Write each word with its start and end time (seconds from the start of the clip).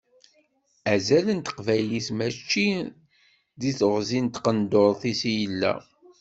Azal 0.93 1.25
n 1.37 1.39
teqbaylit 1.41 2.07
mačči 2.17 2.67
deg 3.59 3.73
teɣzi 3.79 4.19
n 4.21 4.27
tqendurt-is 4.29 5.21
i 5.31 5.33
yella. 5.41 5.73